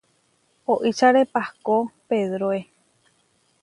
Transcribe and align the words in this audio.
Oičare 0.75 1.23
pahkó, 1.33 1.77
pedroe. 2.07 2.67